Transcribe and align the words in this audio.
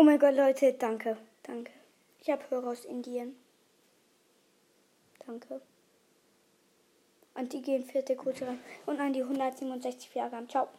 Oh 0.00 0.02
mein 0.02 0.18
Gott, 0.18 0.34
Leute, 0.34 0.72
danke. 0.72 1.18
Danke. 1.42 1.72
Ich 2.22 2.30
habe 2.30 2.42
Hörer 2.48 2.68
aus 2.68 2.86
Indien. 2.86 3.36
Danke. 5.26 5.60
Und 7.34 7.52
die 7.52 7.60
gehen 7.60 7.84
vierte 7.84 8.16
Kurse 8.16 8.46
rein. 8.46 8.60
Und 8.86 8.98
an 8.98 9.12
die 9.12 9.22
167 9.22 10.14
Jahre. 10.14 10.42
Ciao. 10.48 10.70